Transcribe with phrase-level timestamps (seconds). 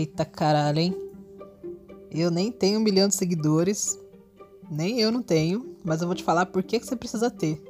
[0.00, 0.96] Eita caralho, hein?
[2.10, 3.98] Eu nem tenho um milhão de seguidores.
[4.70, 5.76] Nem eu não tenho.
[5.84, 7.62] Mas eu vou te falar por que, você precisa ter.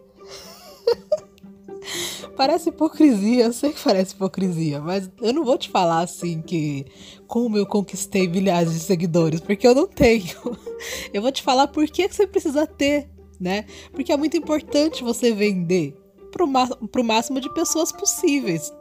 [2.36, 6.86] parece hipocrisia, eu sei que parece hipocrisia, mas eu não vou te falar assim que
[7.26, 10.30] como eu conquistei milhares de seguidores, porque eu não tenho.
[11.12, 13.66] Eu vou te falar por que, que você precisa ter, né?
[13.92, 15.94] Porque é muito importante você vender
[16.30, 16.46] pro,
[16.88, 18.72] pro máximo de pessoas possíveis.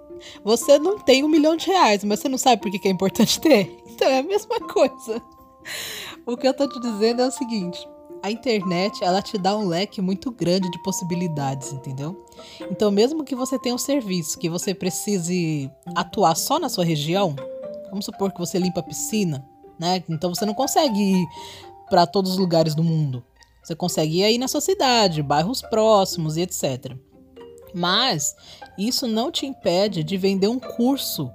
[0.44, 3.40] Você não tem um milhão de reais, mas você não sabe por que, é importante
[3.40, 3.78] ter?
[4.00, 5.22] Então é a mesma coisa.
[6.26, 7.86] O que eu tô te dizendo é o seguinte:
[8.24, 12.26] a internet ela te dá um leque muito grande de possibilidades, entendeu?
[12.72, 17.36] Então, mesmo que você tenha um serviço que você precise atuar só na sua região,
[17.90, 19.46] vamos supor que você limpa a piscina,
[19.78, 20.02] né?
[20.08, 21.28] Então você não consegue ir
[21.90, 23.24] para todos os lugares do mundo.
[23.64, 26.96] Você consegue ir aí na sua cidade, bairros próximos e etc.
[27.74, 28.36] Mas
[28.78, 31.32] isso não te impede de vender um curso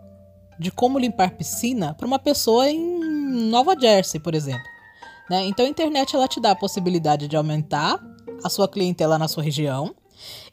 [0.58, 4.64] de como limpar piscina para uma pessoa em Nova Jersey, por exemplo.
[5.28, 5.44] Né?
[5.46, 7.98] Então a internet ela te dá a possibilidade de aumentar
[8.42, 9.94] a sua clientela na sua região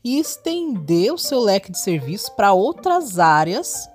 [0.03, 3.89] e estender o seu leque de serviços para outras áreas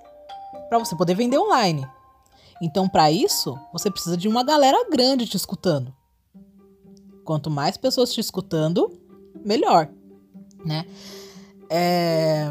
[0.69, 1.87] para você poder vender online.
[2.61, 5.93] Então, para isso, você precisa de uma galera grande te escutando.
[7.23, 8.99] Quanto mais pessoas te escutando,
[9.45, 9.89] melhor,
[10.65, 10.85] né?
[11.69, 12.45] É...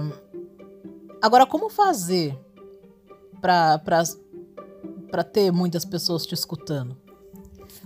[1.23, 2.39] Agora, como fazer
[3.41, 6.97] para ter muitas pessoas te escutando?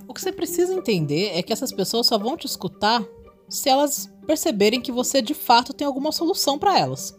[0.07, 3.05] O que você precisa entender é que essas pessoas só vão te escutar
[3.49, 7.17] se elas perceberem que você de fato tem alguma solução para elas.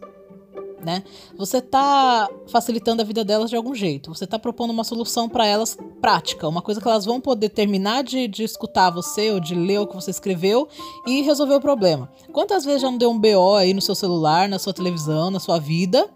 [0.82, 1.04] Né?
[1.36, 4.12] Você está facilitando a vida delas de algum jeito.
[4.12, 8.02] Você está propondo uma solução para elas prática, uma coisa que elas vão poder terminar
[8.02, 10.68] de, de escutar você ou de ler o que você escreveu
[11.06, 12.10] e resolver o problema.
[12.32, 15.38] Quantas vezes já não deu um BO aí no seu celular, na sua televisão, na
[15.38, 16.10] sua vida?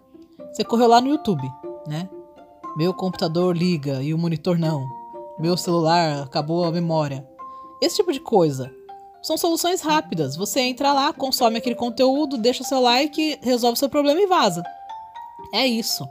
[0.51, 1.49] Você correu lá no YouTube,
[1.87, 2.09] né?
[2.75, 4.97] Meu computador liga e o monitor não
[5.39, 7.27] meu celular acabou a memória.
[7.81, 8.73] Esse tipo de coisa.
[9.21, 10.35] São soluções rápidas.
[10.35, 14.63] Você entra lá, consome aquele conteúdo, deixa seu like, resolve seu problema e vaza.
[15.53, 16.07] É isso.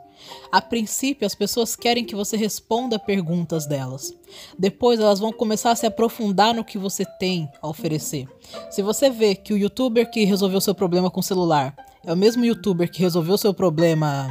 [0.50, 4.12] A princípio, as pessoas querem que você responda perguntas delas.
[4.58, 8.26] Depois, elas vão começar a se aprofundar no que você tem a oferecer.
[8.70, 11.74] Se você vê que o youtuber que resolveu seu problema com o celular
[12.04, 14.28] é o mesmo youtuber que resolveu seu problema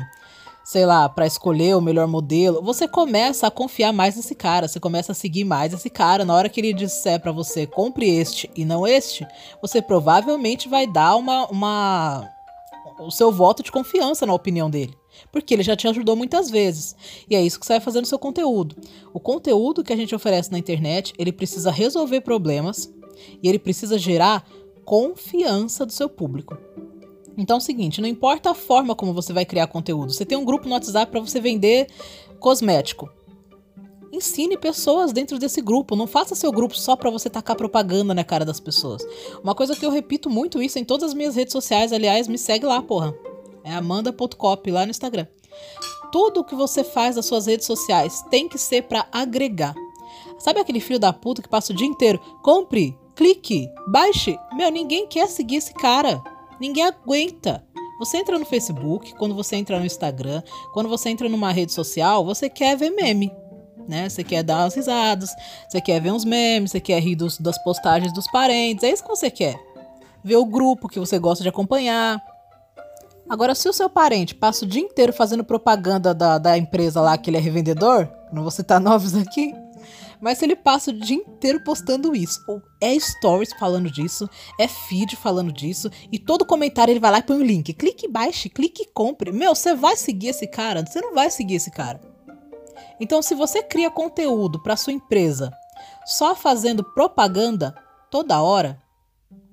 [0.66, 4.80] sei lá, para escolher o melhor modelo, você começa a confiar mais nesse cara, você
[4.80, 6.26] começa a seguir mais esse cara.
[6.26, 9.28] Na hora que ele disser para você compre este e não este,
[9.62, 12.28] você provavelmente vai dar uma, uma
[13.00, 14.98] o seu voto de confiança na opinião dele.
[15.32, 16.96] Porque ele já te ajudou muitas vezes.
[17.30, 18.76] E é isso que você vai fazer no seu conteúdo.
[19.14, 22.92] O conteúdo que a gente oferece na internet, ele precisa resolver problemas
[23.42, 24.44] e ele precisa gerar
[24.84, 26.58] confiança do seu público.
[27.38, 30.12] Então é o seguinte, não importa a forma como você vai criar conteúdo.
[30.12, 31.88] Você tem um grupo no WhatsApp para você vender
[32.40, 33.10] cosmético.
[34.12, 35.96] Ensine pessoas dentro desse grupo.
[35.96, 39.06] Não faça seu grupo só para você tacar propaganda na cara das pessoas.
[39.44, 42.38] Uma coisa que eu repito muito isso em todas as minhas redes sociais, aliás, me
[42.38, 43.14] segue lá, porra.
[43.64, 45.28] É amanda.cop lá no Instagram.
[46.14, 49.76] Tudo que você faz nas suas redes sociais tem que ser para agregar.
[50.38, 52.20] Sabe aquele filho da puta que passa o dia inteiro?
[52.42, 54.40] Compre, clique, baixe.
[54.54, 56.24] Meu, ninguém quer seguir esse cara.
[56.60, 57.64] Ninguém aguenta.
[58.00, 60.42] Você entra no Facebook, quando você entra no Instagram,
[60.74, 63.32] quando você entra numa rede social, você quer ver meme.
[63.88, 64.10] Né?
[64.10, 65.30] Você quer dar umas risadas,
[65.70, 69.04] você quer ver uns memes, você quer rir dos, das postagens dos parentes, é isso
[69.04, 69.56] que você quer.
[70.24, 72.20] Ver o grupo que você gosta de acompanhar.
[73.30, 77.18] Agora, se o seu parente passa o dia inteiro fazendo propaganda da, da empresa lá
[77.18, 79.54] que ele é revendedor, não vou citar nomes aqui,
[80.26, 82.42] mas ele passa o dia inteiro postando isso.
[82.82, 84.28] É stories falando disso,
[84.60, 87.72] é feed falando disso, e todo comentário ele vai lá e põe o um link.
[87.74, 89.32] Clique, baixe, clique compre.
[89.32, 90.84] Meu, você vai seguir esse cara?
[90.84, 92.02] Você não vai seguir esse cara.
[93.00, 95.54] Então, se você cria conteúdo para sua empresa
[96.08, 97.76] só fazendo propaganda
[98.10, 98.82] toda hora,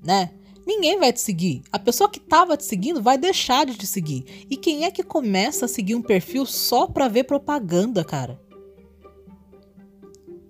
[0.03, 0.31] né?
[0.67, 1.63] Ninguém vai te seguir.
[1.71, 4.47] A pessoa que estava te seguindo vai deixar de te seguir.
[4.49, 8.41] E quem é que começa a seguir um perfil só para ver propaganda, cara?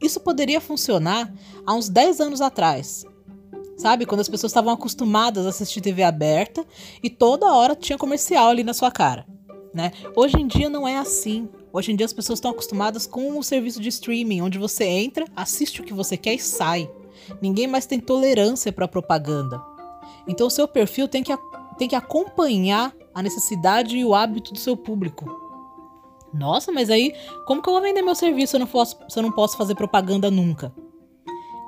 [0.02, 1.32] Isso poderia funcionar
[1.64, 3.04] há uns 10 anos atrás.
[3.76, 4.04] Sabe?
[4.04, 6.64] Quando as pessoas estavam acostumadas a assistir TV aberta
[7.02, 9.26] e toda hora tinha comercial ali na sua cara.
[9.72, 9.92] Né?
[10.14, 11.48] Hoje em dia não é assim.
[11.72, 15.24] Hoje em dia as pessoas estão acostumadas com o serviço de streaming, onde você entra,
[15.34, 16.90] assiste o que você quer e sai.
[17.40, 19.62] Ninguém mais tem tolerância para propaganda.
[20.28, 21.32] Então o seu perfil tem que,
[21.78, 25.41] tem que acompanhar a necessidade e o hábito do seu público.
[26.32, 27.14] Nossa, mas aí
[27.46, 29.74] como que eu vou vender meu serviço se eu não posso, eu não posso fazer
[29.74, 30.72] propaganda nunca?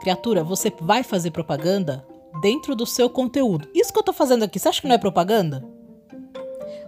[0.01, 2.07] Criatura, você vai fazer propaganda
[2.41, 3.69] dentro do seu conteúdo.
[3.75, 5.65] Isso que eu tô fazendo aqui, você acha que não é propaganda?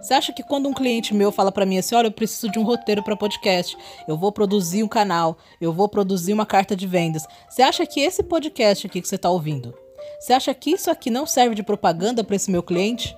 [0.01, 2.59] Você acha que quando um cliente meu fala para mim assim, olha, eu preciso de
[2.59, 3.77] um roteiro para podcast,
[4.07, 7.25] eu vou produzir um canal, eu vou produzir uma carta de vendas.
[7.49, 9.73] Você acha que esse podcast aqui que você tá ouvindo,
[10.19, 13.17] você acha que isso aqui não serve de propaganda para esse meu cliente?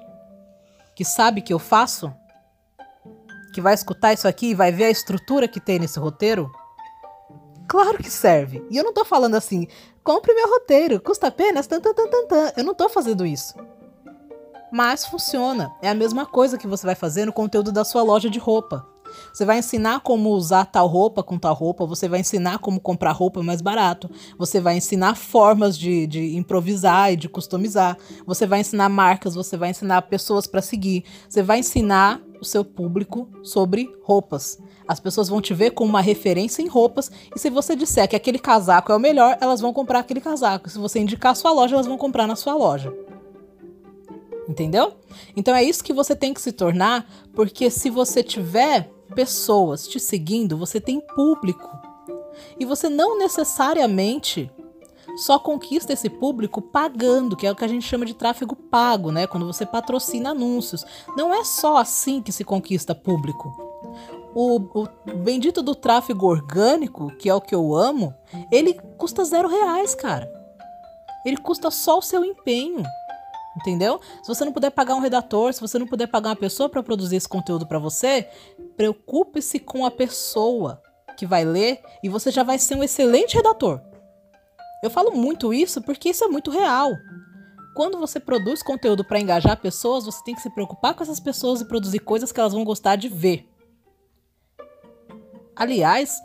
[0.95, 2.13] Que sabe que eu faço?
[3.53, 6.51] Que vai escutar isso aqui e vai ver a estrutura que tem nesse roteiro?
[7.67, 8.65] Claro que serve.
[8.69, 9.67] E eu não tô falando assim,
[10.03, 12.51] compre meu roteiro, custa apenas tan tan tan tan.
[12.57, 13.53] Eu não tô fazendo isso.
[14.71, 15.71] Mas funciona.
[15.81, 18.85] É a mesma coisa que você vai fazer no conteúdo da sua loja de roupa.
[19.33, 23.11] Você vai ensinar como usar tal roupa com tal roupa, você vai ensinar como comprar
[23.11, 28.59] roupa mais barato, você vai ensinar formas de, de improvisar e de customizar, você vai
[28.59, 33.93] ensinar marcas, você vai ensinar pessoas para seguir, você vai ensinar o seu público sobre
[34.03, 34.59] roupas.
[34.87, 38.15] As pessoas vão te ver como uma referência em roupas, e se você disser que
[38.15, 40.69] aquele casaco é o melhor, elas vão comprar aquele casaco.
[40.69, 42.93] Se você indicar a sua loja, elas vão comprar na sua loja.
[44.47, 44.93] Entendeu?
[45.35, 49.99] Então é isso que você tem que se tornar, porque se você tiver pessoas te
[49.99, 51.69] seguindo, você tem público.
[52.59, 54.51] E você não necessariamente
[55.17, 59.11] só conquista esse público pagando, que é o que a gente chama de tráfego pago,
[59.11, 59.27] né?
[59.27, 60.85] Quando você patrocina anúncios.
[61.15, 63.49] Não é só assim que se conquista público.
[64.33, 68.13] O, o bendito do tráfego orgânico, que é o que eu amo,
[68.51, 70.31] ele custa zero reais, cara.
[71.25, 72.83] Ele custa só o seu empenho.
[73.57, 73.99] Entendeu?
[74.21, 76.83] Se você não puder pagar um redator, se você não puder pagar uma pessoa para
[76.83, 78.29] produzir esse conteúdo para você,
[78.77, 80.81] preocupe-se com a pessoa
[81.17, 83.81] que vai ler e você já vai ser um excelente redator.
[84.81, 86.91] Eu falo muito isso porque isso é muito real.
[87.75, 91.61] Quando você produz conteúdo para engajar pessoas, você tem que se preocupar com essas pessoas
[91.61, 93.47] e produzir coisas que elas vão gostar de ver.
[95.55, 96.19] Aliás,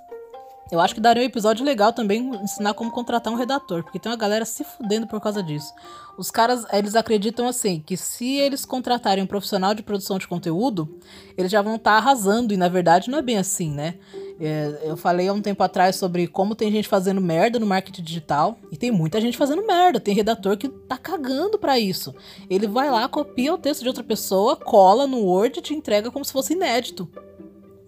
[0.73, 4.11] eu acho que daria um episódio legal também ensinar como contratar um redator, porque tem
[4.11, 5.73] uma galera se fudendo por causa disso.
[6.17, 10.99] Os caras, eles acreditam assim, que se eles contratarem um profissional de produção de conteúdo,
[11.37, 13.99] eles já vão estar tá arrasando, e na verdade não é bem assim, né?
[14.41, 18.03] É, eu falei há um tempo atrás sobre como tem gente fazendo merda no marketing
[18.03, 20.01] digital, e tem muita gente fazendo merda.
[20.01, 22.15] Tem redator que tá cagando para isso.
[22.51, 26.11] Ele vai lá, copia o texto de outra pessoa, cola no Word e te entrega
[26.11, 27.09] como se fosse inédito.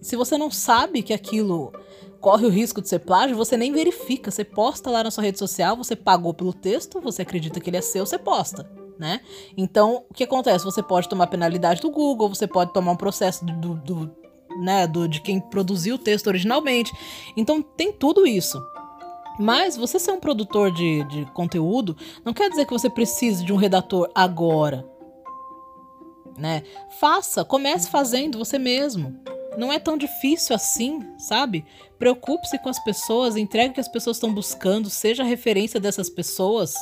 [0.01, 1.73] Se você não sabe que aquilo
[2.19, 4.31] corre o risco de ser plágio, você nem verifica.
[4.31, 7.77] Você posta lá na sua rede social, você pagou pelo texto, você acredita que ele
[7.77, 8.69] é seu, você posta.
[8.97, 9.21] Né?
[9.55, 10.65] Então, o que acontece?
[10.65, 14.11] Você pode tomar penalidade do Google, você pode tomar um processo do, do,
[14.57, 16.91] né, do, de quem produziu o texto originalmente.
[17.35, 18.61] Então, tem tudo isso.
[19.39, 21.95] Mas você ser um produtor de, de conteúdo
[22.25, 24.87] não quer dizer que você precise de um redator agora.
[26.37, 26.63] Né?
[26.99, 29.19] Faça, comece fazendo você mesmo.
[29.57, 31.65] Não é tão difícil assim, sabe?
[31.97, 36.75] Preocupe-se com as pessoas, entregue o que as pessoas estão buscando, seja referência dessas pessoas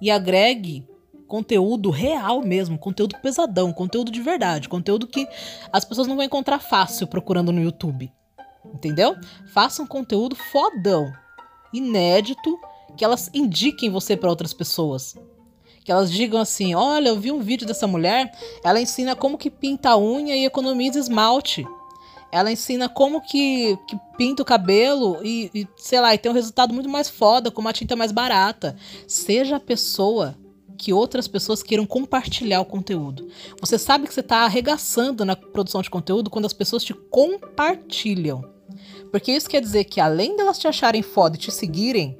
[0.00, 0.86] e agregue
[1.30, 5.28] conteúdo real mesmo, conteúdo pesadão, conteúdo de verdade, conteúdo que
[5.72, 8.12] as pessoas não vão encontrar fácil procurando no YouTube.
[8.74, 9.16] Entendeu?
[9.54, 11.12] Faça um conteúdo fodão,
[11.72, 12.58] inédito,
[12.96, 15.16] que elas indiquem você para outras pessoas.
[15.84, 18.32] Que elas digam assim: "Olha, eu vi um vídeo dessa mulher,
[18.64, 21.64] ela ensina como que pinta a unha e economiza esmalte".
[22.32, 26.34] Ela ensina como que, que pinta o cabelo e, e, sei lá, e tem um
[26.34, 28.76] resultado muito mais foda, com uma tinta mais barata.
[29.06, 30.36] Seja a pessoa
[30.80, 33.28] que outras pessoas queiram compartilhar o conteúdo.
[33.60, 38.42] Você sabe que você está arregaçando na produção de conteúdo quando as pessoas te compartilham.
[39.10, 42.16] Porque isso quer dizer que além delas te acharem foda e te seguirem,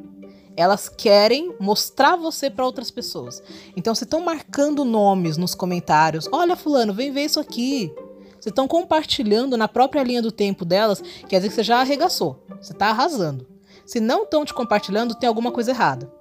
[0.55, 3.43] elas querem mostrar você para outras pessoas.
[3.75, 7.91] Então, se estão marcando nomes nos comentários, olha fulano, vem ver isso aqui.
[8.33, 12.45] Vocês estão compartilhando na própria linha do tempo delas, quer dizer que você já arregaçou.
[12.61, 13.47] Você está arrasando.
[13.87, 16.20] Se não estão te compartilhando, tem alguma coisa errada.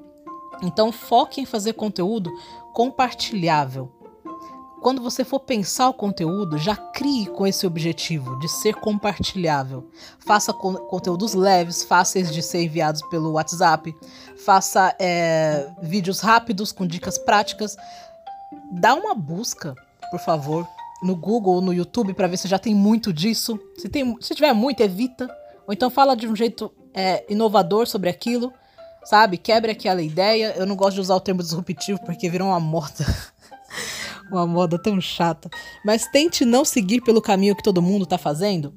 [0.62, 2.32] Então foque em fazer conteúdo
[2.74, 3.92] compartilhável.
[4.82, 9.90] Quando você for pensar o conteúdo, já crie com esse objetivo de ser compartilhável.
[10.20, 13.94] Faça con conteúdos leves, fáceis de ser enviados pelo WhatsApp.
[14.38, 17.76] Faça é, vídeos rápidos com dicas práticas.
[18.72, 19.76] Dá uma busca,
[20.10, 20.66] por favor,
[21.04, 23.60] no Google ou no YouTube para ver se já tem muito disso.
[23.78, 25.30] Se, tem, se tiver muito, evita.
[25.68, 28.54] Ou então fala de um jeito é, inovador sobre aquilo,
[29.04, 29.38] sabe?
[29.38, 30.54] Quebre aquela ideia.
[30.58, 33.06] Eu não gosto de usar o termo disruptivo porque virou uma moda.
[34.32, 35.50] uma moda tão chata.
[35.84, 38.74] Mas tente não seguir pelo caminho que todo mundo tá fazendo,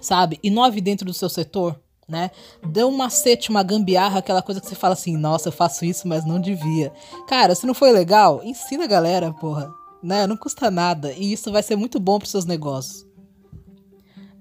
[0.00, 0.38] sabe?
[0.42, 2.30] Inove dentro do seu setor, né?
[2.66, 6.08] Dê um macete, uma gambiarra, aquela coisa que você fala assim: nossa, eu faço isso,
[6.08, 6.92] mas não devia.
[7.28, 9.70] Cara, se não foi legal, ensina a galera, porra
[10.04, 10.26] né?
[10.26, 13.06] Não custa nada e isso vai ser muito bom para seus negócios.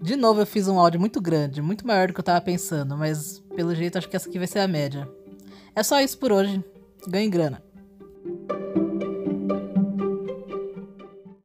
[0.02, 2.98] De novo, eu fiz um áudio muito grande, muito maior do que eu tava pensando,
[2.98, 5.10] mas pelo jeito acho que essa aqui vai ser a média.
[5.76, 6.64] É só isso por hoje.
[7.08, 7.64] Ganhe grana.